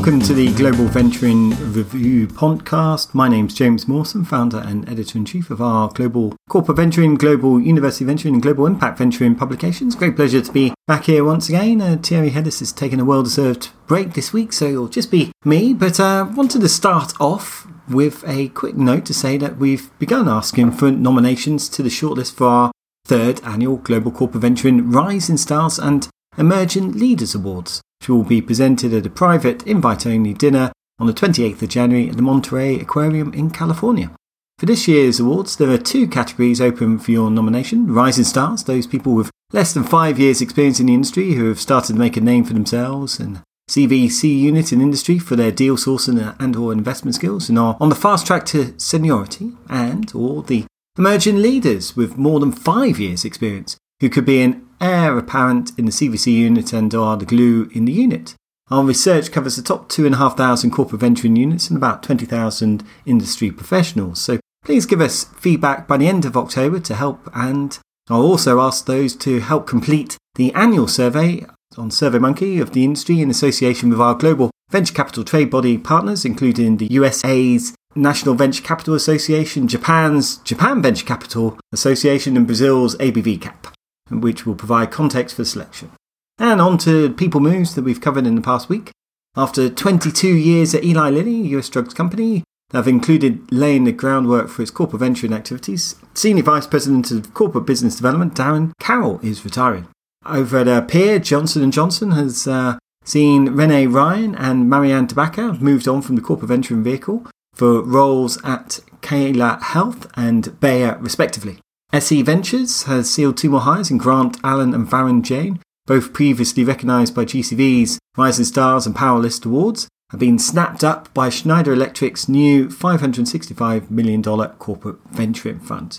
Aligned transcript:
Welcome 0.00 0.20
to 0.20 0.32
the 0.32 0.50
Global 0.54 0.86
Venturing 0.86 1.50
Review 1.74 2.26
podcast. 2.26 3.12
My 3.12 3.28
name's 3.28 3.52
James 3.52 3.86
Mawson, 3.86 4.24
founder 4.24 4.56
and 4.56 4.88
editor 4.88 5.18
in 5.18 5.26
chief 5.26 5.50
of 5.50 5.60
our 5.60 5.90
Global 5.90 6.34
Corporate 6.48 6.78
Venturing, 6.78 7.16
Global 7.16 7.60
University 7.60 8.06
Venturing, 8.06 8.32
and 8.32 8.42
Global 8.42 8.64
Impact 8.64 8.96
Venturing 8.96 9.34
publications. 9.34 9.94
Great 9.94 10.16
pleasure 10.16 10.40
to 10.40 10.52
be 10.52 10.72
back 10.86 11.04
here 11.04 11.22
once 11.22 11.50
again. 11.50 11.82
Uh, 11.82 11.98
Thierry 12.02 12.30
Heles 12.30 12.60
has 12.60 12.72
taken 12.72 12.98
a 12.98 13.04
well 13.04 13.22
deserved 13.22 13.72
break 13.86 14.14
this 14.14 14.32
week, 14.32 14.54
so 14.54 14.64
it'll 14.64 14.88
just 14.88 15.10
be 15.10 15.32
me. 15.44 15.74
But 15.74 16.00
I 16.00 16.20
uh, 16.20 16.24
wanted 16.24 16.62
to 16.62 16.68
start 16.70 17.12
off 17.20 17.68
with 17.86 18.24
a 18.26 18.48
quick 18.48 18.78
note 18.78 19.04
to 19.04 19.12
say 19.12 19.36
that 19.36 19.58
we've 19.58 19.90
begun 19.98 20.28
asking 20.28 20.72
for 20.72 20.90
nominations 20.90 21.68
to 21.68 21.82
the 21.82 21.90
shortlist 21.90 22.32
for 22.32 22.46
our 22.46 22.72
third 23.04 23.42
annual 23.44 23.76
Global 23.76 24.12
Corporate 24.12 24.40
Venturing 24.40 24.90
Rising 24.90 25.36
Stars 25.36 25.78
and 25.78 26.08
Emerging 26.38 26.92
Leaders 26.92 27.34
Awards 27.34 27.82
which 28.00 28.08
will 28.08 28.24
be 28.24 28.40
presented 28.40 28.94
at 28.94 29.06
a 29.06 29.10
private, 29.10 29.66
invite 29.66 30.06
only 30.06 30.32
dinner 30.32 30.72
on 30.98 31.06
the 31.06 31.12
28th 31.12 31.62
of 31.62 31.68
January 31.68 32.08
at 32.08 32.16
the 32.16 32.22
Monterey 32.22 32.80
Aquarium 32.80 33.32
in 33.34 33.50
California. 33.50 34.10
For 34.58 34.66
this 34.66 34.88
year's 34.88 35.20
awards, 35.20 35.56
there 35.56 35.70
are 35.70 35.78
two 35.78 36.08
categories 36.08 36.60
open 36.60 36.98
for 36.98 37.10
your 37.10 37.30
nomination 37.30 37.92
Rising 37.92 38.24
Stars, 38.24 38.64
those 38.64 38.86
people 38.86 39.14
with 39.14 39.30
less 39.52 39.74
than 39.74 39.84
five 39.84 40.18
years' 40.18 40.40
experience 40.40 40.80
in 40.80 40.86
the 40.86 40.94
industry 40.94 41.32
who 41.32 41.48
have 41.48 41.60
started 41.60 41.94
to 41.94 41.98
make 41.98 42.16
a 42.16 42.20
name 42.20 42.44
for 42.44 42.54
themselves, 42.54 43.18
and 43.18 43.40
CVC 43.68 44.38
unit 44.38 44.72
in 44.72 44.80
industry 44.80 45.18
for 45.18 45.36
their 45.36 45.52
deal 45.52 45.76
sourcing 45.76 46.34
and 46.40 46.56
or 46.56 46.72
investment 46.72 47.14
skills 47.14 47.48
and 47.48 47.58
are 47.58 47.76
on 47.80 47.88
the 47.88 47.94
fast 47.94 48.26
track 48.26 48.44
to 48.46 48.74
seniority, 48.78 49.52
and 49.68 50.10
or 50.14 50.42
the 50.42 50.64
emerging 50.98 51.40
leaders 51.40 51.96
with 51.96 52.18
more 52.18 52.40
than 52.40 52.52
five 52.52 52.98
years' 52.98 53.24
experience 53.24 53.76
who 54.00 54.08
could 54.08 54.24
be 54.24 54.40
an 54.40 54.66
heir 54.80 55.16
apparent 55.18 55.72
in 55.78 55.84
the 55.84 55.92
CVC 55.92 56.32
unit 56.32 56.72
and 56.72 56.94
are 56.94 57.16
the 57.16 57.26
glue 57.26 57.68
in 57.74 57.84
the 57.84 57.92
unit. 57.92 58.34
Our 58.70 58.84
research 58.84 59.32
covers 59.32 59.56
the 59.56 59.62
top 59.62 59.88
2,500 59.88 60.72
corporate 60.72 61.00
venturing 61.00 61.36
units 61.36 61.68
and 61.68 61.76
about 61.76 62.04
20,000 62.04 62.84
industry 63.04 63.50
professionals. 63.50 64.20
So 64.20 64.38
please 64.64 64.86
give 64.86 65.00
us 65.00 65.24
feedback 65.24 65.88
by 65.88 65.96
the 65.96 66.06
end 66.06 66.24
of 66.24 66.36
October 66.36 66.78
to 66.78 66.94
help, 66.94 67.28
and 67.34 67.76
I'll 68.08 68.22
also 68.22 68.60
ask 68.60 68.86
those 68.86 69.16
to 69.16 69.40
help 69.40 69.66
complete 69.66 70.16
the 70.36 70.54
annual 70.54 70.86
survey 70.86 71.44
on 71.76 71.90
SurveyMonkey 71.90 72.60
of 72.60 72.72
the 72.72 72.84
industry 72.84 73.20
in 73.20 73.30
association 73.30 73.90
with 73.90 74.00
our 74.00 74.14
global 74.14 74.50
venture 74.70 74.94
capital 74.94 75.24
trade 75.24 75.50
body 75.50 75.76
partners, 75.76 76.24
including 76.24 76.76
the 76.76 76.86
USA's 76.90 77.74
National 77.96 78.36
Venture 78.36 78.62
Capital 78.62 78.94
Association, 78.94 79.66
Japan's 79.66 80.36
Japan 80.38 80.80
Venture 80.80 81.04
Capital 81.04 81.58
Association, 81.72 82.36
and 82.36 82.46
Brazil's 82.46 82.94
ABV 82.96 83.40
CAP 83.40 83.74
which 84.10 84.44
will 84.44 84.54
provide 84.54 84.90
context 84.90 85.36
for 85.36 85.44
selection. 85.44 85.90
And 86.38 86.60
on 86.60 86.78
to 86.78 87.12
people 87.12 87.40
moves 87.40 87.74
that 87.74 87.84
we've 87.84 88.00
covered 88.00 88.26
in 88.26 88.34
the 88.34 88.40
past 88.40 88.68
week. 88.68 88.90
After 89.36 89.68
22 89.68 90.28
years 90.28 90.74
at 90.74 90.84
Eli 90.84 91.10
Lilly, 91.10 91.36
US 91.54 91.68
drugs 91.68 91.94
company, 91.94 92.42
that 92.70 92.78
have 92.78 92.88
included 92.88 93.50
laying 93.52 93.84
the 93.84 93.92
groundwork 93.92 94.48
for 94.48 94.62
its 94.62 94.70
corporate 94.70 95.00
venturing 95.00 95.32
activities, 95.32 95.96
Senior 96.14 96.44
Vice 96.44 96.66
President 96.66 97.10
of 97.10 97.34
Corporate 97.34 97.66
Business 97.66 97.96
Development 97.96 98.34
Darren 98.34 98.72
Carroll 98.80 99.20
is 99.22 99.44
retiring. 99.44 99.86
Over 100.24 100.58
at 100.58 100.68
uh, 100.68 100.80
Peer, 100.82 101.18
Johnson 101.18 101.70
& 101.70 101.72
Johnson 101.72 102.12
has 102.12 102.46
uh, 102.46 102.78
seen 103.04 103.50
Renee 103.50 103.86
Ryan 103.86 104.34
and 104.34 104.68
Marianne 104.68 105.06
Tabaka 105.06 105.60
moved 105.60 105.88
on 105.88 106.02
from 106.02 106.16
the 106.16 106.22
corporate 106.22 106.48
venturing 106.48 106.82
vehicle 106.82 107.26
for 107.54 107.82
roles 107.82 108.42
at 108.44 108.80
Cala 109.00 109.58
Health 109.62 110.06
and 110.14 110.58
Bayer, 110.60 110.96
respectively. 111.00 111.58
SE 111.92 112.22
Ventures 112.22 112.84
has 112.84 113.10
sealed 113.10 113.36
two 113.36 113.50
more 113.50 113.60
hires 113.60 113.90
in 113.90 113.98
Grant 113.98 114.38
Allen 114.44 114.72
and 114.74 114.86
Varun 114.86 115.22
Jain, 115.22 115.60
both 115.86 116.12
previously 116.12 116.62
recognised 116.62 117.16
by 117.16 117.24
GCV's 117.24 117.98
Rising 118.16 118.44
Stars 118.44 118.86
and 118.86 118.94
Power 118.94 119.18
List 119.18 119.44
Awards, 119.44 119.88
have 120.10 120.20
been 120.20 120.38
snapped 120.38 120.84
up 120.84 121.12
by 121.14 121.28
Schneider 121.28 121.72
Electric's 121.72 122.28
new 122.28 122.68
$565 122.68 123.90
million 123.90 124.22
corporate 124.22 124.98
venturing 125.10 125.58
fund. 125.58 125.98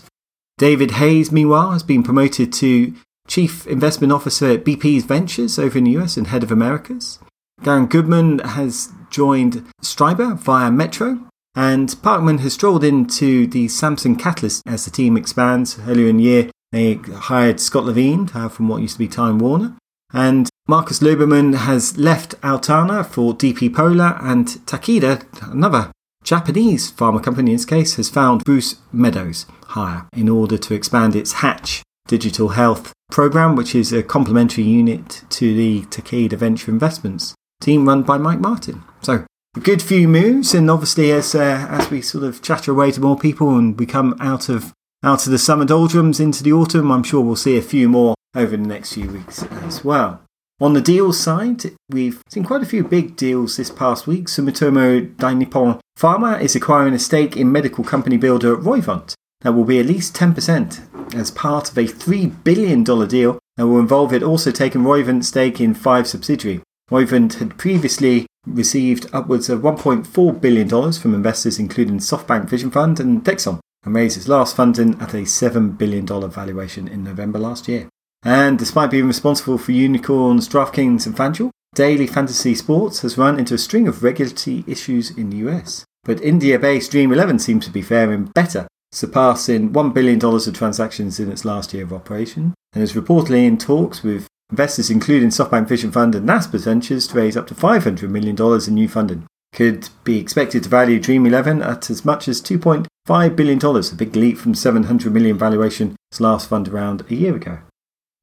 David 0.56 0.92
Hayes, 0.92 1.30
meanwhile, 1.30 1.72
has 1.72 1.82
been 1.82 2.02
promoted 2.02 2.52
to 2.54 2.94
Chief 3.28 3.66
Investment 3.66 4.12
Officer 4.12 4.52
at 4.52 4.64
BP's 4.64 5.04
Ventures 5.04 5.58
over 5.58 5.76
in 5.76 5.84
the 5.84 5.98
US 5.98 6.16
and 6.16 6.28
Head 6.28 6.42
of 6.42 6.50
Americas. 6.50 7.18
Garen 7.62 7.86
Goodman 7.86 8.38
has 8.40 8.90
joined 9.10 9.66
Striber 9.82 10.38
via 10.38 10.70
Metro, 10.70 11.28
and 11.54 11.88
Parkman 12.02 12.40
has 12.40 12.54
strolled 12.54 12.84
into 12.84 13.46
the 13.46 13.66
Samsung 13.66 14.18
Catalyst 14.18 14.62
as 14.66 14.84
the 14.84 14.90
team 14.90 15.16
expands. 15.16 15.78
Earlier 15.86 16.08
in 16.08 16.16
the 16.16 16.22
year, 16.22 16.50
they 16.70 16.94
hired 16.94 17.60
Scott 17.60 17.84
Levine 17.84 18.30
uh, 18.34 18.48
from 18.48 18.68
what 18.68 18.82
used 18.82 18.94
to 18.94 18.98
be 18.98 19.08
Time 19.08 19.38
Warner. 19.38 19.76
And 20.12 20.48
Marcus 20.66 21.00
Lieberman 21.00 21.54
has 21.54 21.98
left 21.98 22.40
Altana 22.40 23.04
for 23.04 23.34
DP 23.34 23.74
Polar, 23.74 24.18
and 24.20 24.46
Takeda, 24.66 25.24
another 25.50 25.90
Japanese 26.22 26.92
pharma 26.92 27.22
company 27.22 27.50
in 27.50 27.56
this 27.56 27.64
case, 27.64 27.96
has 27.96 28.08
found 28.08 28.44
Bruce 28.44 28.76
Meadows 28.92 29.46
hire 29.68 30.06
in 30.14 30.28
order 30.28 30.56
to 30.58 30.74
expand 30.74 31.16
its 31.16 31.32
Hatch 31.34 31.82
digital 32.06 32.50
health 32.50 32.92
program, 33.10 33.56
which 33.56 33.74
is 33.74 33.92
a 33.92 34.02
complementary 34.02 34.64
unit 34.64 35.24
to 35.30 35.54
the 35.54 35.82
Takeda 35.86 36.34
Venture 36.34 36.70
Investments 36.70 37.34
team 37.60 37.86
run 37.86 38.02
by 38.02 38.18
Mike 38.18 38.40
Martin. 38.40 38.82
So 39.02 39.24
good 39.60 39.82
few 39.82 40.08
moves, 40.08 40.54
and 40.54 40.70
obviously 40.70 41.12
as 41.12 41.34
uh, 41.34 41.66
as 41.68 41.90
we 41.90 42.00
sort 42.00 42.24
of 42.24 42.42
chatter 42.42 42.72
away 42.72 42.90
to 42.92 43.00
more 43.00 43.18
people 43.18 43.56
and 43.56 43.78
we 43.78 43.86
come 43.86 44.16
out 44.20 44.48
of 44.48 44.72
out 45.02 45.26
of 45.26 45.32
the 45.32 45.38
summer 45.38 45.64
doldrums 45.64 46.20
into 46.20 46.42
the 46.42 46.52
autumn, 46.52 46.90
I'm 46.90 47.02
sure 47.02 47.20
we'll 47.20 47.36
see 47.36 47.56
a 47.56 47.62
few 47.62 47.88
more 47.88 48.14
over 48.34 48.56
the 48.56 48.66
next 48.66 48.94
few 48.94 49.10
weeks 49.10 49.42
as 49.42 49.84
well. 49.84 50.22
On 50.60 50.74
the 50.74 50.80
deal 50.80 51.12
side, 51.12 51.64
we've 51.90 52.22
seen 52.28 52.44
quite 52.44 52.62
a 52.62 52.66
few 52.66 52.84
big 52.84 53.16
deals 53.16 53.56
this 53.56 53.70
past 53.70 54.06
week. 54.06 54.26
Sumitomo 54.26 55.14
Dainippon 55.16 55.80
Pharma 55.98 56.40
is 56.40 56.54
acquiring 56.54 56.94
a 56.94 56.98
stake 56.98 57.36
in 57.36 57.50
medical 57.50 57.82
company 57.82 58.16
builder 58.16 58.56
Roivant 58.56 59.14
that 59.40 59.52
will 59.52 59.64
be 59.64 59.80
at 59.80 59.86
least 59.86 60.14
10% 60.14 61.14
as 61.14 61.32
part 61.32 61.70
of 61.70 61.76
a 61.76 61.82
$3 61.82 62.44
billion 62.44 62.84
deal 62.84 63.38
that 63.56 63.66
will 63.66 63.80
involve 63.80 64.12
it 64.12 64.22
also 64.22 64.52
taking 64.52 64.82
Roivant's 64.82 65.28
stake 65.28 65.60
in 65.60 65.74
five 65.74 66.06
subsidiaries. 66.06 66.62
Roivant 66.90 67.34
had 67.34 67.58
previously 67.58 68.26
received 68.46 69.06
upwards 69.12 69.48
of 69.48 69.60
$1.4 69.60 70.40
billion 70.40 70.92
from 70.92 71.14
investors 71.14 71.58
including 71.58 71.98
SoftBank 71.98 72.48
Vision 72.48 72.70
Fund 72.70 73.00
and 73.00 73.24
Dexon, 73.24 73.60
and 73.84 73.94
raised 73.94 74.16
its 74.16 74.28
last 74.28 74.56
funding 74.56 75.00
at 75.00 75.14
a 75.14 75.18
$7 75.18 75.76
billion 75.76 76.06
valuation 76.06 76.88
in 76.88 77.04
November 77.04 77.38
last 77.38 77.68
year. 77.68 77.88
And 78.24 78.58
despite 78.58 78.90
being 78.90 79.06
responsible 79.06 79.58
for 79.58 79.72
unicorns, 79.72 80.48
DraftKings, 80.48 81.06
and 81.06 81.16
FanDuel, 81.16 81.50
Daily 81.74 82.06
Fantasy 82.06 82.54
Sports 82.54 83.00
has 83.00 83.18
run 83.18 83.38
into 83.38 83.54
a 83.54 83.58
string 83.58 83.88
of 83.88 84.02
regulatory 84.02 84.62
issues 84.66 85.10
in 85.10 85.30
the 85.30 85.38
US. 85.48 85.84
But 86.04 86.20
India 86.20 86.58
based 86.58 86.90
Dream 86.90 87.12
11 87.12 87.38
seems 87.38 87.64
to 87.64 87.72
be 87.72 87.82
faring 87.82 88.24
better, 88.26 88.68
surpassing 88.92 89.70
$1 89.70 89.94
billion 89.94 90.22
of 90.22 90.52
transactions 90.52 91.18
in 91.18 91.30
its 91.30 91.44
last 91.44 91.72
year 91.72 91.84
of 91.84 91.92
operation, 91.92 92.54
and 92.72 92.82
is 92.82 92.92
reportedly 92.92 93.46
in 93.46 93.58
talks 93.58 94.02
with 94.02 94.28
Investors, 94.52 94.90
including 94.90 95.30
SoftBank 95.30 95.66
Vision 95.66 95.90
Fund 95.90 96.14
and 96.14 96.28
Naspers 96.28 96.66
Ventures, 96.66 97.06
to 97.06 97.16
raise 97.16 97.38
up 97.38 97.46
to 97.46 97.54
$500 97.54 98.10
million 98.10 98.36
in 98.68 98.74
new 98.74 98.86
funding. 98.86 99.26
Could 99.54 99.88
be 100.04 100.18
expected 100.18 100.62
to 100.62 100.68
value 100.68 101.00
Dream 101.00 101.24
11 101.24 101.62
at 101.62 101.88
as 101.88 102.04
much 102.04 102.28
as 102.28 102.42
$2.5 102.42 103.36
billion, 103.36 103.58
a 103.64 103.94
big 103.96 104.14
leap 104.14 104.36
from 104.36 104.52
$700 104.52 105.10
million 105.10 105.38
valuation 105.38 105.96
its 106.10 106.20
last 106.20 106.50
fund 106.50 106.68
around 106.68 107.02
a 107.10 107.14
year 107.14 107.34
ago. 107.34 107.60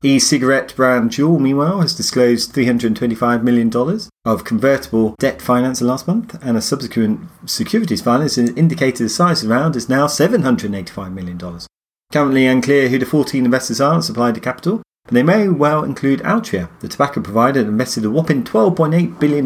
E-cigarette 0.04 0.76
brand 0.76 1.10
Juul, 1.10 1.40
meanwhile, 1.40 1.82
has 1.82 1.96
disclosed 1.96 2.54
$325 2.54 3.42
million 3.42 3.72
of 4.24 4.46
convertible 4.46 5.16
debt 5.18 5.42
financing 5.42 5.88
last 5.88 6.08
month, 6.08 6.38
and 6.44 6.56
a 6.56 6.62
subsequent 6.62 7.28
securities 7.48 8.04
has 8.22 8.38
indicated 8.38 9.04
the 9.04 9.10
size 9.10 9.42
of 9.42 9.50
the 9.50 9.56
round 9.56 9.76
is 9.76 9.90
now 9.90 10.06
$785 10.06 11.12
million. 11.12 11.40
Currently 12.14 12.46
unclear 12.46 12.90
who 12.90 13.00
the 13.00 13.06
14 13.08 13.46
investors 13.46 13.82
are 13.82 13.96
that 13.96 14.04
supplied 14.04 14.36
the 14.36 14.40
capital, 14.40 14.84
they 15.16 15.24
may 15.24 15.48
well 15.48 15.84
include 15.84 16.20
Altria, 16.22 16.70
the 16.82 16.88
tobacco 16.88 17.22
provider 17.22 17.64
that 17.64 17.70
invested 17.70 18.06
a 18.06 18.10
whopping 18.10 18.44
$12.8 18.44 19.20
billion 19.20 19.46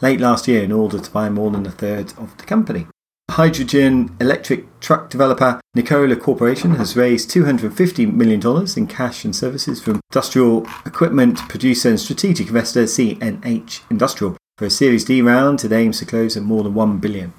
late 0.00 0.20
last 0.20 0.46
year 0.46 0.62
in 0.62 0.72
order 0.72 0.98
to 0.98 1.10
buy 1.10 1.28
more 1.28 1.50
than 1.50 1.66
a 1.66 1.70
third 1.70 2.12
of 2.18 2.36
the 2.36 2.44
company. 2.44 2.86
Hydrogen 3.30 4.16
electric 4.20 4.80
truck 4.80 5.10
developer 5.10 5.60
Nikola 5.74 6.16
Corporation 6.16 6.74
has 6.76 6.96
raised 6.96 7.30
$250 7.30 8.12
million 8.12 8.42
in 8.76 8.86
cash 8.86 9.24
and 9.24 9.36
services 9.36 9.80
from 9.80 10.00
industrial 10.10 10.66
equipment 10.86 11.38
producer 11.48 11.90
and 11.90 12.00
strategic 12.00 12.48
investor 12.48 12.84
CNH 12.84 13.82
Industrial 13.90 14.36
for 14.56 14.64
a 14.64 14.70
Series 14.70 15.04
D 15.04 15.22
round 15.22 15.60
that 15.60 15.72
aims 15.72 15.98
to 16.00 16.06
close 16.06 16.36
at 16.36 16.42
more 16.42 16.64
than 16.64 16.74
$1 16.74 17.00
billion. 17.00 17.32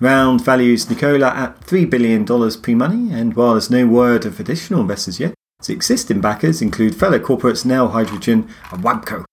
Round 0.00 0.44
values 0.44 0.90
Nikola 0.90 1.28
at 1.28 1.60
$3 1.60 1.88
billion 1.88 2.24
pre 2.60 2.74
money, 2.74 3.12
and 3.12 3.34
while 3.34 3.52
there's 3.52 3.70
no 3.70 3.86
word 3.86 4.26
of 4.26 4.40
additional 4.40 4.80
investors 4.80 5.20
yet, 5.20 5.34
its 5.60 5.68
existing 5.68 6.22
backers 6.22 6.62
include 6.62 6.94
fellow 6.94 7.18
corporates 7.18 7.66
Nel 7.66 7.88
Hydrogen 7.88 8.48
and 8.72 8.82
WABCO. 8.82 9.24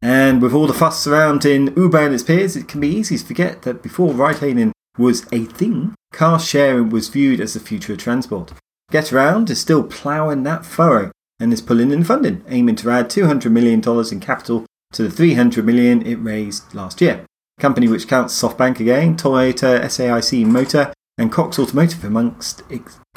And 0.00 0.40
with 0.40 0.54
all 0.54 0.68
the 0.68 0.72
fuss 0.72 1.02
surrounding 1.02 1.76
Uber 1.76 1.98
and 1.98 2.14
its 2.14 2.22
peers, 2.22 2.56
it 2.56 2.68
can 2.68 2.80
be 2.80 2.88
easy 2.88 3.18
to 3.18 3.24
forget 3.24 3.62
that 3.62 3.82
before 3.82 4.14
ride 4.14 4.38
hailing 4.38 4.72
was 4.96 5.26
a 5.32 5.46
thing, 5.46 5.94
car 6.12 6.38
sharing 6.38 6.90
was 6.90 7.08
viewed 7.08 7.40
as 7.40 7.54
the 7.54 7.60
future 7.60 7.94
of 7.94 7.98
transport. 7.98 8.52
GetAround 8.92 9.50
is 9.50 9.60
still 9.60 9.82
ploughing 9.82 10.44
that 10.44 10.64
furrow 10.64 11.10
and 11.40 11.52
is 11.52 11.60
pulling 11.60 11.90
in 11.90 12.04
funding, 12.04 12.44
aiming 12.48 12.76
to 12.76 12.90
add 12.90 13.10
$200 13.10 13.50
million 13.50 13.82
in 14.12 14.20
capital 14.20 14.64
to 14.92 15.02
the 15.02 15.10
300 15.10 15.64
million 15.64 16.06
it 16.06 16.16
raised 16.16 16.72
last 16.72 17.00
year. 17.00 17.24
company 17.58 17.88
which 17.88 18.06
counts 18.06 18.40
SoftBank 18.40 18.78
again, 18.78 19.16
Toyota, 19.16 19.80
SAIC 19.80 20.46
Motor, 20.46 20.92
and 21.18 21.32
Cox 21.32 21.58
Automotive 21.58 22.04
amongst 22.04 22.62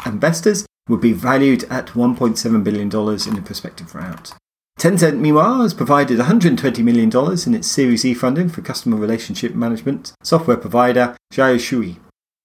investors, 0.06 0.65
would 0.88 1.01
be 1.01 1.13
valued 1.13 1.63
at 1.66 1.88
$1.7 1.88 2.63
billion 2.63 2.88
in 2.88 3.36
the 3.36 3.42
prospective 3.45 3.94
round. 3.94 4.34
Tencent, 4.80 5.18
meanwhile, 5.18 5.62
has 5.62 5.74
provided 5.74 6.19
$120 6.19 6.84
million 6.84 7.10
in 7.48 7.56
its 7.56 7.68
Series 7.68 8.06
E 8.06 8.13
funding 8.13 8.48
for 8.48 8.62
customer 8.62 8.95
relationship 8.95 9.56
management 9.56 10.13
software 10.22 10.57
provider 10.57 11.16
Xiaoshouyi. 11.34 11.98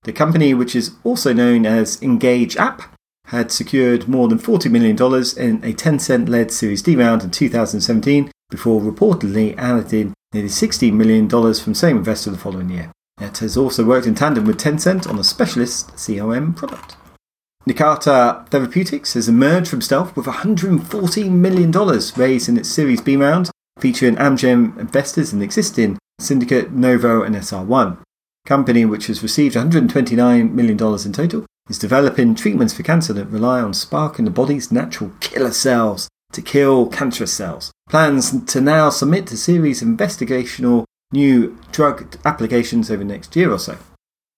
The 0.05 0.13
company, 0.13 0.55
which 0.55 0.75
is 0.75 0.93
also 1.05 1.33
known 1.33 1.67
as 1.67 2.03
Engage 2.03 2.57
App, 2.57 2.83
had 3.27 3.53
secured 3.53 4.09
more 4.09 4.29
than 4.29 4.39
$40 4.39 4.71
million 4.71 4.97
in 5.37 5.63
a 5.63 5.75
Tencent 5.75 6.29
led 6.29 6.51
Series 6.51 6.83
D 6.83 6.97
round 6.97 7.23
in 7.23 7.31
2017 7.31 8.31
before 8.51 8.81
reportedly 8.81 9.55
adding 9.57 10.15
nearly 10.33 10.49
$16 10.49 10.93
million 10.95 11.29
from 11.29 11.75
same 11.75 11.99
investor 11.99 12.31
the 12.31 12.39
following 12.39 12.71
year. 12.71 12.91
It 13.21 13.39
has 13.39 13.57
also 13.57 13.85
worked 13.85 14.07
in 14.07 14.15
tandem 14.15 14.47
with 14.47 14.59
Tencent 14.59 15.09
on 15.09 15.19
a 15.19 15.25
specialist 15.25 15.91
CRM 15.93 16.57
product. 16.57 16.97
Nkarta 17.67 18.49
Therapeutics 18.49 19.15
has 19.15 19.29
emerged 19.29 19.69
from 19.69 19.81
stealth 19.81 20.17
with 20.17 20.27
$114 20.27 21.31
million 21.31 21.71
raised 22.17 22.49
in 22.49 22.57
its 22.57 22.69
Series 22.69 23.01
B 23.01 23.15
round, 23.17 23.51
featuring 23.79 24.17
Amgen 24.17 24.77
investors 24.79 25.33
and 25.33 25.43
existing 25.43 25.97
syndicate 26.19 26.73
Novo 26.73 27.23
and 27.23 27.37
SR1. 27.37 27.99
Company, 28.47 28.85
which 28.85 29.07
has 29.07 29.23
received 29.23 29.55
$129 29.55 30.53
million 30.53 30.73
in 30.73 31.13
total, 31.13 31.47
is 31.69 31.79
developing 31.79 32.35
treatments 32.35 32.75
for 32.75 32.83
cancer 32.83 33.13
that 33.13 33.27
rely 33.27 33.61
on 33.61 33.73
sparking 33.73 34.25
the 34.25 34.33
body's 34.33 34.73
natural 34.73 35.13
killer 35.21 35.53
cells 35.53 36.09
to 36.33 36.43
kill 36.43 36.89
cancerous 36.89 37.33
cells. 37.33 37.71
Plans 37.89 38.45
to 38.47 38.61
now 38.61 38.91
submit 38.91 39.31
a 39.31 39.37
series 39.37 39.83
of 39.83 39.89
investigational 39.89 40.85
new 41.13 41.57
drug 41.71 42.17
applications 42.25 42.91
over 42.91 43.05
the 43.05 43.13
next 43.13 43.37
year 43.37 43.53
or 43.53 43.59
so. 43.59 43.79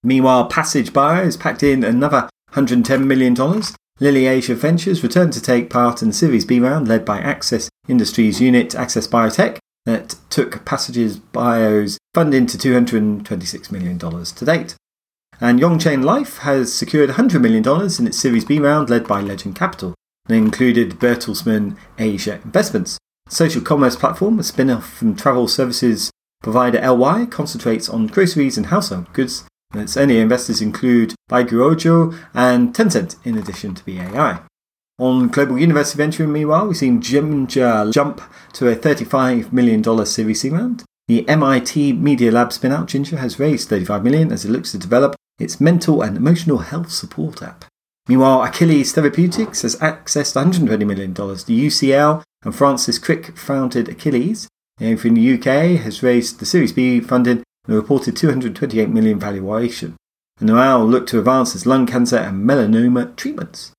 Meanwhile, 0.02 0.48
Passage 0.48 0.92
Bio 0.92 1.24
has 1.24 1.38
packed 1.38 1.62
in 1.62 1.82
another 1.82 2.28
$110 2.54 3.04
million. 3.04 3.62
Lilly 4.00 4.26
Asia 4.26 4.54
Ventures 4.54 5.02
returned 5.02 5.32
to 5.32 5.40
take 5.40 5.70
part 5.70 6.02
in 6.02 6.08
the 6.08 6.14
Series 6.14 6.44
B 6.44 6.58
round 6.58 6.88
led 6.88 7.04
by 7.04 7.18
Access 7.18 7.68
Industries 7.86 8.40
unit 8.40 8.74
Access 8.74 9.06
Biotech 9.06 9.58
that 9.86 10.16
took 10.30 10.64
Passages 10.64 11.18
Bio's 11.18 11.98
funding 12.12 12.46
to 12.46 12.58
$226 12.58 13.70
million 13.70 13.98
to 13.98 14.44
date. 14.44 14.74
And 15.40 15.60
Tongcheng 15.60 16.04
Life 16.04 16.38
has 16.38 16.72
secured 16.72 17.10
$100 17.10 17.40
million 17.40 17.64
in 17.98 18.06
its 18.06 18.18
Series 18.18 18.44
B 18.44 18.58
round 18.58 18.88
led 18.88 19.06
by 19.06 19.20
Legend 19.20 19.56
Capital 19.56 19.94
and 20.28 20.36
included 20.36 20.98
Bertelsmann 20.98 21.76
Asia 21.98 22.40
Investments. 22.44 22.98
Social 23.28 23.62
commerce 23.62 23.96
platform, 23.96 24.38
a 24.38 24.42
spin 24.42 24.70
off 24.70 24.92
from 24.92 25.16
travel 25.16 25.48
services 25.48 26.10
provider 26.42 26.80
LY, 26.80 27.26
concentrates 27.26 27.88
on 27.88 28.06
groceries 28.06 28.56
and 28.56 28.66
household 28.66 29.12
goods 29.12 29.44
and 29.74 29.82
its 29.82 29.96
early 29.96 30.18
investors 30.18 30.62
include 30.62 31.14
Baiguojo 31.30 32.16
and 32.32 32.74
Tencent, 32.74 33.16
in 33.24 33.36
addition 33.36 33.74
to 33.74 33.84
BAI. 33.84 34.40
On 34.98 35.26
Global 35.26 35.58
University 35.58 35.96
Venture, 35.96 36.26
meanwhile, 36.26 36.68
we've 36.68 36.76
seen 36.76 37.02
Ginger 37.02 37.90
jump 37.92 38.20
to 38.52 38.68
a 38.68 38.76
$35 38.76 39.52
million 39.52 40.06
Series 40.06 40.40
C 40.40 40.50
round. 40.50 40.84
The 41.08 41.28
MIT 41.28 41.94
Media 41.94 42.30
Lab 42.30 42.52
spin-out 42.52 42.86
Ginger 42.86 43.16
has 43.16 43.40
raised 43.40 43.68
35 43.68 44.04
million 44.04 44.30
as 44.30 44.44
it 44.44 44.50
looks 44.50 44.70
to 44.70 44.78
develop 44.78 45.16
its 45.38 45.60
mental 45.60 46.00
and 46.00 46.16
emotional 46.16 46.58
health 46.58 46.92
support 46.92 47.42
app. 47.42 47.64
Meanwhile, 48.08 48.44
Achilles 48.44 48.92
Therapeutics 48.92 49.62
has 49.62 49.76
accessed 49.76 50.36
$120 50.36 50.86
million. 50.86 51.12
The 51.12 51.66
UCL 51.66 52.22
and 52.44 52.54
Francis 52.54 52.98
Crick 52.98 53.36
founded 53.36 53.88
Achilles, 53.88 54.46
and 54.78 55.00
from 55.00 55.14
the 55.14 55.34
UK 55.34 55.80
has 55.80 56.02
raised 56.02 56.38
the 56.38 56.46
Series 56.46 56.72
B 56.72 57.00
funding 57.00 57.42
and 57.66 57.74
a 57.74 57.78
reported 57.78 58.16
228 58.16 58.88
million 58.88 59.18
valuation, 59.18 59.96
and 60.38 60.48
now 60.48 60.82
look 60.82 61.06
to 61.08 61.18
advance 61.18 61.54
its 61.54 61.66
lung 61.66 61.86
cancer 61.86 62.16
and 62.16 62.48
melanoma 62.48 63.14
treatments. 63.16 63.72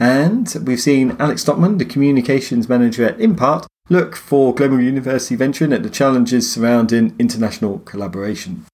And 0.00 0.54
we've 0.64 0.80
seen 0.80 1.16
Alex 1.18 1.42
Stockman, 1.42 1.78
the 1.78 1.84
communications 1.84 2.68
manager 2.68 3.04
at 3.04 3.20
Impart, 3.20 3.66
look 3.88 4.14
for 4.14 4.54
Global 4.54 4.80
University 4.80 5.34
venturing 5.34 5.72
at 5.72 5.82
the 5.82 5.90
challenges 5.90 6.52
surrounding 6.52 7.16
international 7.18 7.80
collaboration. 7.80 8.64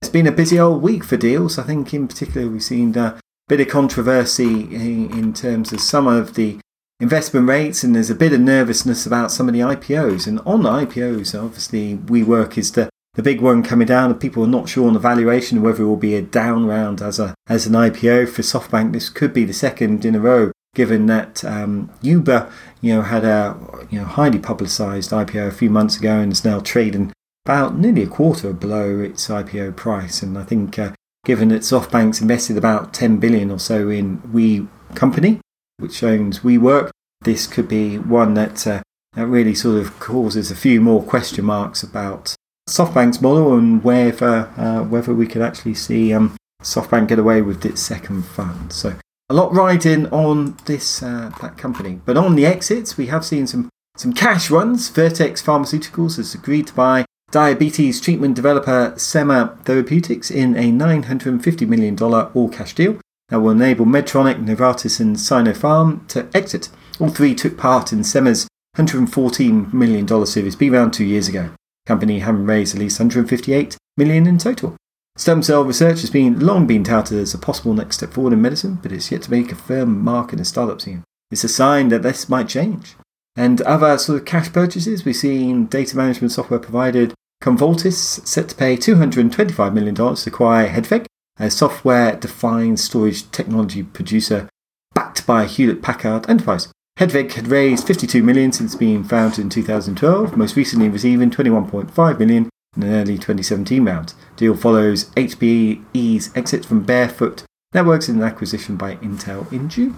It's 0.00 0.10
been 0.10 0.26
a 0.26 0.32
busy 0.32 0.58
old 0.58 0.80
week 0.80 1.04
for 1.04 1.16
deals. 1.16 1.58
I 1.58 1.64
think, 1.64 1.92
in 1.92 2.08
particular, 2.08 2.48
we've 2.48 2.62
seen 2.62 2.96
a 2.96 3.20
bit 3.48 3.60
of 3.60 3.68
controversy 3.68 4.74
in 4.74 5.34
terms 5.34 5.72
of 5.72 5.80
some 5.80 6.06
of 6.06 6.34
the 6.34 6.58
investment 7.00 7.48
rates, 7.48 7.82
and 7.82 7.94
there's 7.94 8.10
a 8.10 8.14
bit 8.14 8.32
of 8.32 8.40
nervousness 8.40 9.06
about 9.06 9.32
some 9.32 9.48
of 9.48 9.54
the 9.54 9.60
IPOs. 9.60 10.26
And 10.26 10.38
on 10.40 10.62
IPOs, 10.62 11.34
obviously, 11.38 11.96
WeWork 11.96 12.56
is 12.56 12.72
the 12.72 12.89
the 13.14 13.22
big 13.22 13.40
one 13.40 13.62
coming 13.62 13.86
down, 13.86 14.10
and 14.10 14.20
people 14.20 14.44
are 14.44 14.48
not 14.48 14.68
sure 14.68 14.86
on 14.86 14.94
the 14.94 15.00
valuation 15.00 15.62
whether 15.62 15.82
it 15.82 15.86
will 15.86 15.96
be 15.96 16.14
a 16.14 16.22
down 16.22 16.66
round 16.66 17.02
as 17.02 17.18
a 17.18 17.34
as 17.48 17.66
an 17.66 17.72
IPO 17.72 18.28
for 18.28 18.42
SoftBank. 18.42 18.92
This 18.92 19.08
could 19.08 19.34
be 19.34 19.44
the 19.44 19.52
second 19.52 20.04
in 20.04 20.14
a 20.14 20.20
row, 20.20 20.52
given 20.74 21.06
that 21.06 21.44
um, 21.44 21.90
Uber, 22.02 22.50
you 22.80 22.94
know, 22.94 23.02
had 23.02 23.24
a 23.24 23.56
you 23.90 23.98
know 23.98 24.04
highly 24.04 24.38
publicised 24.38 25.10
IPO 25.10 25.48
a 25.48 25.52
few 25.52 25.70
months 25.70 25.96
ago 25.98 26.18
and 26.18 26.32
is 26.32 26.44
now 26.44 26.60
trading 26.60 27.12
about 27.44 27.76
nearly 27.76 28.02
a 28.02 28.06
quarter 28.06 28.52
below 28.52 29.00
its 29.00 29.26
IPO 29.28 29.76
price. 29.76 30.22
And 30.22 30.38
I 30.38 30.44
think, 30.44 30.78
uh, 30.78 30.92
given 31.24 31.48
that 31.48 31.62
SoftBank's 31.62 32.20
invested 32.20 32.56
about 32.56 32.94
10 32.94 33.18
billion 33.18 33.50
or 33.50 33.58
so 33.58 33.88
in 33.88 34.22
We 34.32 34.68
Company, 34.94 35.40
which 35.78 36.02
owns 36.02 36.40
WeWork, 36.40 36.90
this 37.22 37.46
could 37.46 37.68
be 37.68 37.98
one 37.98 38.34
that 38.34 38.66
uh, 38.66 38.82
that 39.14 39.26
really 39.26 39.54
sort 39.54 39.80
of 39.80 39.98
causes 39.98 40.50
a 40.50 40.56
few 40.56 40.80
more 40.80 41.02
question 41.02 41.44
marks 41.44 41.82
about 41.82 42.36
SoftBank's 42.70 43.20
model 43.20 43.54
and 43.58 43.82
whether 43.82 44.48
uh, 44.56 44.84
whether 44.84 45.12
we 45.12 45.26
could 45.26 45.42
actually 45.42 45.74
see 45.74 46.14
um, 46.14 46.36
SoftBank 46.62 47.08
get 47.08 47.18
away 47.18 47.42
with 47.42 47.64
its 47.64 47.80
second 47.82 48.22
fund. 48.22 48.72
So 48.72 48.94
a 49.28 49.34
lot 49.34 49.52
riding 49.52 50.06
on 50.06 50.56
this 50.66 51.02
uh, 51.02 51.32
that 51.40 51.58
company. 51.58 52.00
But 52.04 52.16
on 52.16 52.36
the 52.36 52.46
exits, 52.46 52.96
we 52.96 53.06
have 53.06 53.24
seen 53.24 53.48
some 53.48 53.68
some 53.96 54.12
cash 54.12 54.50
runs. 54.50 54.88
Vertex 54.88 55.42
Pharmaceuticals 55.42 56.16
has 56.16 56.32
agreed 56.32 56.68
to 56.68 56.74
buy 56.74 57.04
diabetes 57.32 58.00
treatment 58.00 58.36
developer 58.36 58.92
Semma 58.96 59.58
Therapeutics 59.64 60.30
in 60.30 60.56
a 60.56 60.70
$950 60.72 61.68
million 61.68 62.00
all 62.00 62.48
cash 62.48 62.74
deal 62.74 62.98
that 63.28 63.40
will 63.40 63.50
enable 63.50 63.86
Medtronic, 63.86 64.44
Novartis, 64.44 64.98
and 64.98 65.16
Sinopharm 65.16 66.06
to 66.08 66.28
exit. 66.34 66.70
All 66.98 67.08
three 67.08 67.34
took 67.34 67.56
part 67.56 67.92
in 67.92 68.00
Semma's 68.00 68.48
$114 68.76 69.72
million 69.72 70.26
Series 70.26 70.56
B 70.56 70.70
round 70.70 70.92
two 70.92 71.04
years 71.04 71.28
ago 71.28 71.50
company 71.90 72.20
having 72.20 72.46
raised 72.46 72.72
at 72.72 72.80
least 72.80 73.00
158 73.00 73.76
million 73.96 74.24
in 74.24 74.38
total. 74.38 74.76
Stem 75.16 75.42
cell 75.42 75.64
research 75.64 76.02
has 76.02 76.10
been 76.10 76.38
long 76.38 76.64
been 76.64 76.84
touted 76.84 77.18
as 77.18 77.34
a 77.34 77.38
possible 77.38 77.74
next 77.74 77.96
step 77.96 78.12
forward 78.12 78.32
in 78.32 78.40
medicine, 78.40 78.78
but 78.80 78.92
it's 78.92 79.10
yet 79.10 79.22
to 79.22 79.30
make 79.32 79.50
a 79.50 79.56
firm 79.56 80.04
mark 80.04 80.32
in 80.32 80.38
the 80.38 80.44
startup 80.44 80.80
scene. 80.80 81.02
It's 81.32 81.42
a 81.42 81.48
sign 81.48 81.88
that 81.88 82.02
this 82.02 82.28
might 82.28 82.48
change. 82.48 82.94
And 83.36 83.60
other 83.62 83.98
sort 83.98 84.20
of 84.20 84.24
cash 84.24 84.52
purchases, 84.52 85.04
we've 85.04 85.16
seen 85.16 85.66
data 85.66 85.96
management 85.96 86.30
software 86.30 86.60
provider 86.60 87.08
Commvault 87.42 87.84
is 87.84 87.98
set 87.98 88.50
to 88.50 88.54
pay 88.54 88.76
$225 88.76 89.72
million 89.72 89.94
to 89.94 90.30
acquire 90.30 90.68
Hedvig, 90.68 91.06
a 91.38 91.50
software-defined 91.50 92.78
storage 92.78 93.30
technology 93.32 93.82
producer 93.82 94.48
backed 94.94 95.26
by 95.26 95.46
Hewlett 95.46 95.82
Packard 95.82 96.28
Enterprise. 96.28 96.70
Hedvig 97.00 97.32
had 97.32 97.48
raised 97.48 97.86
52 97.86 98.22
million 98.22 98.52
since 98.52 98.74
being 98.74 99.02
founded 99.02 99.38
in 99.38 99.48
2012, 99.48 100.36
most 100.36 100.54
recently 100.54 100.90
receiving 100.90 101.30
21.5 101.30 102.18
million 102.18 102.50
in 102.76 102.82
an 102.82 102.90
early 102.90 103.14
2017 103.14 103.82
round. 103.86 104.12
Deal 104.36 104.54
follows 104.54 105.06
HPE's 105.14 106.30
exit 106.36 106.66
from 106.66 106.82
Barefoot 106.82 107.44
Networks 107.72 108.10
in 108.10 108.16
an 108.16 108.22
acquisition 108.22 108.76
by 108.76 108.96
Intel 108.96 109.50
in 109.50 109.70
June. 109.70 109.96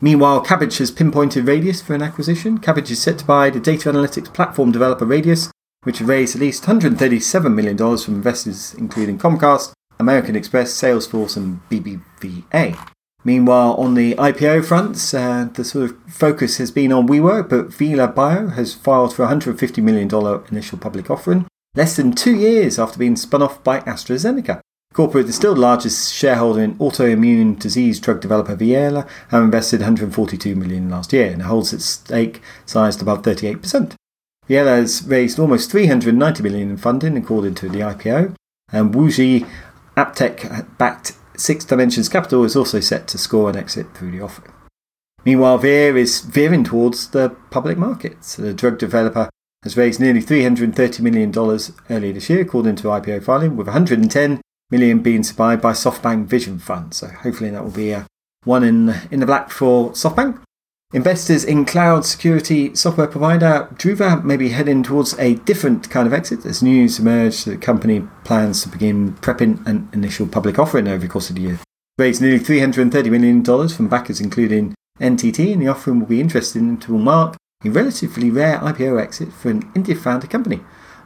Meanwhile, 0.00 0.42
Kabbage 0.42 0.78
has 0.78 0.90
pinpointed 0.90 1.46
Radius 1.46 1.82
for 1.82 1.94
an 1.94 2.02
acquisition. 2.02 2.60
Kabbage 2.60 2.90
is 2.90 3.02
set 3.02 3.18
to 3.18 3.26
buy 3.26 3.50
the 3.50 3.60
data 3.60 3.90
analytics 3.90 4.32
platform 4.32 4.72
developer 4.72 5.04
Radius, 5.04 5.50
which 5.82 6.00
raised 6.00 6.34
at 6.34 6.40
least 6.40 6.64
$137 6.64 7.54
million 7.54 7.76
from 7.76 8.14
investors 8.14 8.72
including 8.72 9.18
Comcast, 9.18 9.72
American 10.00 10.34
Express, 10.34 10.72
Salesforce, 10.72 11.36
and 11.36 11.60
BBVA. 11.68 12.95
Meanwhile, 13.26 13.74
on 13.74 13.94
the 13.94 14.14
IPO 14.14 14.64
fronts, 14.66 15.12
uh, 15.12 15.48
the 15.52 15.64
sort 15.64 15.90
of 15.90 15.96
focus 16.06 16.58
has 16.58 16.70
been 16.70 16.92
on 16.92 17.08
WeWork, 17.08 17.48
but 17.48 17.70
Viela 17.70 18.14
Bio 18.14 18.50
has 18.50 18.72
filed 18.72 19.12
for 19.12 19.24
a 19.24 19.26
$150 19.26 19.82
million 19.82 20.08
initial 20.48 20.78
public 20.78 21.10
offering, 21.10 21.44
less 21.74 21.96
than 21.96 22.12
two 22.12 22.36
years 22.36 22.78
after 22.78 23.00
being 23.00 23.16
spun 23.16 23.42
off 23.42 23.64
by 23.64 23.80
AstraZeneca. 23.80 24.60
Corporate 24.94 25.26
is 25.26 25.34
still 25.34 25.56
the 25.56 25.60
largest 25.60 26.14
shareholder 26.14 26.62
in 26.62 26.76
autoimmune 26.76 27.58
disease 27.58 27.98
drug 27.98 28.20
developer 28.20 28.56
Viela, 28.56 29.08
having 29.30 29.46
invested 29.46 29.80
142 29.80 30.54
million 30.54 30.88
last 30.88 31.12
year 31.12 31.32
and 31.32 31.42
holds 31.42 31.72
its 31.72 31.84
stake 31.84 32.40
sized 32.64 33.02
above 33.02 33.22
38%. 33.22 33.94
Viela 34.48 34.78
has 34.78 35.02
raised 35.04 35.40
almost 35.40 35.72
390 35.72 36.44
million 36.44 36.70
in 36.70 36.76
funding 36.76 37.16
according 37.16 37.56
to 37.56 37.68
the 37.68 37.80
IPO, 37.80 38.36
and 38.72 38.94
WuXi 38.94 39.44
AppTec 39.96 40.78
backed 40.78 41.14
Six 41.38 41.64
Dimensions 41.64 42.08
Capital 42.08 42.44
is 42.44 42.56
also 42.56 42.80
set 42.80 43.08
to 43.08 43.18
score 43.18 43.50
an 43.50 43.56
exit 43.56 43.94
through 43.94 44.12
the 44.12 44.20
offering. 44.20 44.52
Meanwhile, 45.24 45.58
Vir 45.58 45.96
is 45.96 46.20
veering 46.20 46.64
towards 46.64 47.10
the 47.10 47.30
public 47.50 47.76
markets. 47.76 48.36
The 48.36 48.54
drug 48.54 48.78
developer 48.78 49.28
has 49.64 49.76
raised 49.76 50.00
nearly 50.00 50.22
$330 50.22 51.00
million 51.00 51.32
earlier 51.90 52.12
this 52.12 52.30
year, 52.30 52.40
according 52.40 52.76
to 52.76 52.84
IPO 52.84 53.24
filing, 53.24 53.56
with 53.56 53.66
110 53.66 54.40
million 54.70 55.00
being 55.00 55.24
supplied 55.24 55.60
by 55.60 55.72
SoftBank 55.72 56.26
Vision 56.26 56.58
Fund. 56.58 56.94
So 56.94 57.08
hopefully 57.08 57.50
that 57.50 57.64
will 57.64 57.70
be 57.70 57.90
a 57.90 58.06
one 58.44 58.62
in 58.62 58.94
in 59.10 59.20
the 59.20 59.26
black 59.26 59.50
for 59.50 59.90
SoftBank. 59.90 60.40
Investors 60.92 61.42
in 61.42 61.64
cloud 61.64 62.04
security 62.06 62.72
software 62.76 63.08
provider 63.08 63.68
Druva 63.74 64.22
may 64.22 64.36
be 64.36 64.50
heading 64.50 64.84
towards 64.84 65.18
a 65.18 65.34
different 65.34 65.90
kind 65.90 66.06
of 66.06 66.12
exit 66.12 66.46
as 66.46 66.62
news 66.62 67.00
emerged 67.00 67.44
that 67.44 67.50
the 67.50 67.56
company 67.56 68.06
plans 68.22 68.62
to 68.62 68.68
begin 68.68 69.14
prepping 69.14 69.66
an 69.66 69.88
initial 69.92 70.28
public 70.28 70.60
offering 70.60 70.86
over 70.86 70.98
the 70.98 71.08
course 71.08 71.28
of 71.28 71.34
the 71.34 71.42
year. 71.42 71.58
Raised 71.98 72.22
nearly 72.22 72.38
$330 72.38 73.10
million 73.10 73.68
from 73.68 73.88
backers 73.88 74.20
including 74.20 74.74
NTT, 75.00 75.52
and 75.52 75.62
the 75.62 75.66
offering 75.66 75.98
will 75.98 76.06
be 76.06 76.20
interesting 76.20 76.78
to 76.78 76.96
mark 76.96 77.36
a 77.64 77.68
relatively 77.70 78.30
rare 78.30 78.58
IPO 78.60 79.02
exit 79.02 79.32
for 79.32 79.50
an 79.50 79.68
India 79.74 79.96
founded 79.96 80.30
company. 80.30 80.60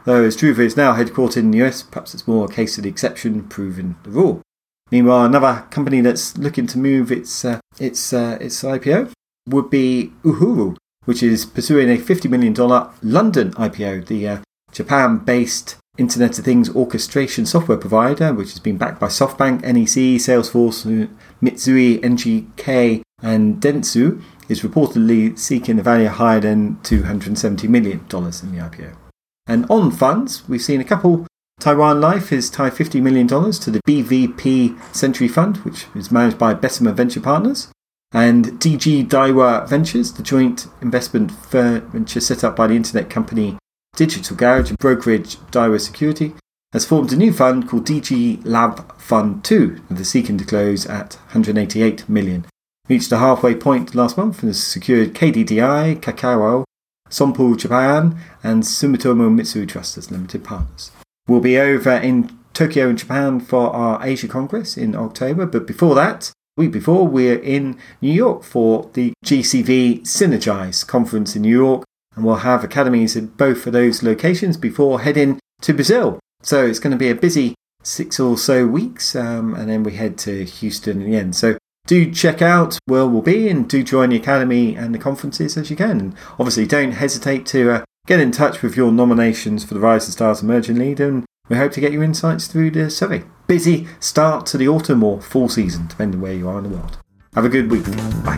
Though 0.05 0.23
as 0.23 0.37
Druva 0.37 0.59
is 0.59 0.77
now 0.77 0.93
headquartered 0.93 1.37
in 1.37 1.51
the 1.51 1.63
US, 1.63 1.81
perhaps 1.81 2.13
it's 2.13 2.27
more 2.27 2.45
a 2.45 2.53
case 2.53 2.77
of 2.77 2.83
the 2.83 2.89
exception 2.89 3.47
proving 3.49 3.95
the 4.03 4.11
rule. 4.11 4.43
Meanwhile, 4.91 5.25
another 5.25 5.65
company 5.71 6.01
that's 6.01 6.37
looking 6.37 6.67
to 6.67 6.77
move 6.77 7.11
its 7.11 7.43
uh, 7.43 7.59
its 7.79 8.13
uh, 8.13 8.37
its 8.39 8.61
IPO 8.61 9.11
would 9.47 9.69
be 9.69 10.11
Uhuru, 10.23 10.77
which 11.05 11.23
is 11.23 11.45
pursuing 11.45 11.89
a 11.89 11.97
$50 11.97 12.29
million 12.29 12.53
London 13.01 13.51
IPO. 13.53 14.07
The 14.07 14.27
uh, 14.27 14.37
Japan-based 14.71 15.77
Internet 15.97 16.39
of 16.39 16.45
Things 16.45 16.69
orchestration 16.69 17.45
software 17.45 17.77
provider, 17.77 18.33
which 18.33 18.51
has 18.51 18.59
been 18.59 18.77
backed 18.77 18.99
by 18.99 19.07
SoftBank, 19.07 19.61
NEC, 19.61 20.19
Salesforce, 20.19 21.09
Mitsui, 21.41 21.99
NGK, 21.99 23.01
and 23.21 23.61
Dentsu, 23.61 24.21
is 24.47 24.61
reportedly 24.61 25.37
seeking 25.37 25.79
a 25.79 25.83
value 25.83 26.07
higher 26.07 26.39
than 26.39 26.77
$270 26.77 27.67
million 27.69 27.99
in 27.99 27.99
the 28.09 28.61
IPO. 28.69 28.95
And 29.47 29.65
on 29.69 29.91
funds, 29.91 30.47
we've 30.47 30.61
seen 30.61 30.81
a 30.81 30.85
couple. 30.85 31.27
Taiwan 31.59 32.01
Life 32.01 32.29
has 32.29 32.49
tied 32.49 32.71
$50 32.73 33.01
million 33.01 33.27
to 33.27 33.71
the 33.71 33.81
BVP 33.87 34.95
Century 34.95 35.27
Fund, 35.27 35.57
which 35.57 35.85
is 35.93 36.11
managed 36.11 36.39
by 36.39 36.53
Bessemer 36.53 36.91
Venture 36.91 37.21
Partners. 37.21 37.67
And 38.13 38.59
DG 38.59 39.07
Daiwa 39.07 39.67
Ventures, 39.69 40.13
the 40.13 40.23
joint 40.23 40.67
investment 40.81 41.31
venture 41.31 42.19
set 42.19 42.43
up 42.43 42.55
by 42.55 42.67
the 42.67 42.75
internet 42.75 43.09
company 43.09 43.57
Digital 43.95 44.35
Garage 44.35 44.69
and 44.69 44.79
brokerage 44.79 45.37
Daiwa 45.51 45.79
Security, 45.79 46.33
has 46.73 46.85
formed 46.85 47.11
a 47.11 47.17
new 47.17 47.33
fund 47.33 47.67
called 47.67 47.85
DG 47.85 48.41
Lab 48.45 48.97
Fund 48.99 49.43
2, 49.43 49.81
and 49.89 49.99
is 49.99 50.09
seeking 50.09 50.37
to 50.37 50.45
close 50.45 50.85
at 50.85 51.15
188 51.33 52.07
million. 52.07 52.45
Reached 52.87 53.11
a 53.11 53.17
halfway 53.17 53.55
point 53.55 53.93
last 53.93 54.17
month 54.17 54.39
and 54.41 54.49
has 54.49 54.63
secured 54.63 55.13
KDDI, 55.13 55.99
Kakao, 55.99 56.63
Sompo 57.09 57.57
Japan, 57.57 58.17
and 58.43 58.63
Sumitomo 58.63 59.29
Mitsui 59.29 59.67
Trust 59.67 59.97
as 59.97 60.11
limited 60.11 60.43
partners. 60.43 60.91
We'll 61.27 61.41
be 61.41 61.57
over 61.59 61.91
in 61.91 62.37
Tokyo 62.53 62.89
in 62.89 62.97
Japan 62.97 63.39
for 63.39 63.69
our 63.75 64.05
Asia 64.05 64.27
Congress 64.27 64.77
in 64.77 64.95
October, 64.95 65.45
but 65.45 65.67
before 65.67 65.95
that, 65.95 66.31
week 66.57 66.71
before, 66.71 67.07
we're 67.07 67.39
in 67.39 67.77
New 68.01 68.11
York 68.11 68.43
for 68.43 68.89
the 68.93 69.13
GCV 69.25 70.01
Synergize 70.01 70.85
conference 70.85 71.35
in 71.35 71.43
New 71.43 71.57
York, 71.57 71.83
and 72.15 72.25
we'll 72.25 72.37
have 72.37 72.63
academies 72.63 73.15
in 73.15 73.27
both 73.27 73.65
of 73.65 73.73
those 73.73 74.03
locations 74.03 74.57
before 74.57 75.01
heading 75.01 75.39
to 75.61 75.73
Brazil. 75.73 76.19
So 76.43 76.65
it's 76.65 76.79
going 76.79 76.91
to 76.91 76.97
be 76.97 77.09
a 77.09 77.15
busy 77.15 77.55
six 77.83 78.19
or 78.19 78.37
so 78.37 78.67
weeks, 78.67 79.15
um, 79.15 79.55
and 79.55 79.69
then 79.69 79.83
we 79.83 79.93
head 79.93 80.17
to 80.19 80.45
Houston 80.45 81.01
in 81.01 81.11
the 81.11 81.17
end. 81.17 81.35
So 81.35 81.57
do 81.87 82.11
check 82.11 82.41
out 82.41 82.77
where 82.85 83.07
we'll 83.07 83.21
be 83.21 83.49
and 83.49 83.67
do 83.67 83.83
join 83.83 84.09
the 84.09 84.17
academy 84.17 84.75
and 84.75 84.93
the 84.93 84.99
conferences 84.99 85.57
as 85.57 85.69
you 85.69 85.75
can. 85.75 85.99
And 85.99 86.15
obviously, 86.33 86.65
don't 86.65 86.91
hesitate 86.91 87.45
to 87.47 87.71
uh, 87.71 87.83
get 88.07 88.19
in 88.19 88.31
touch 88.31 88.61
with 88.61 88.75
your 88.75 88.91
nominations 88.91 89.63
for 89.63 89.73
the 89.73 89.79
Rising 89.79 90.11
Stars 90.11 90.41
Emerging 90.41 90.77
Leader, 90.77 91.07
and 91.07 91.25
we 91.49 91.57
hope 91.57 91.71
to 91.73 91.81
get 91.81 91.91
your 91.91 92.03
insights 92.03 92.47
through 92.47 92.71
the 92.71 92.89
survey. 92.89 93.23
Busy 93.51 93.85
start 93.99 94.45
to 94.45 94.57
the 94.57 94.69
autumn 94.69 95.03
or 95.03 95.19
fall 95.19 95.49
season, 95.49 95.85
depending 95.87 96.21
where 96.21 96.31
you 96.31 96.47
are 96.47 96.59
in 96.59 96.63
the 96.63 96.69
world. 96.69 96.97
Have 97.33 97.43
a 97.43 97.49
good 97.49 97.69
week. 97.69 97.83
Bye. 98.23 98.37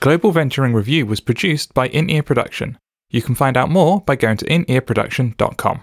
Global 0.00 0.32
Venturing 0.32 0.72
Review 0.72 1.04
was 1.04 1.20
produced 1.20 1.74
by 1.74 1.88
In 1.88 2.08
Ear 2.08 2.22
Production. 2.22 2.78
You 3.10 3.20
can 3.20 3.34
find 3.34 3.58
out 3.58 3.68
more 3.68 4.00
by 4.00 4.16
going 4.16 4.38
to 4.38 4.46
inearproduction.com. 4.46 5.82